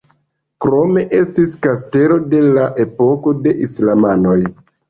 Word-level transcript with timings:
Krome 0.65 1.03
estis 1.17 1.53
kastelo 1.67 2.19
de 2.33 2.41
la 2.57 2.65
epoko 2.87 3.35
de 3.47 3.55
islamanoj. 3.69 4.39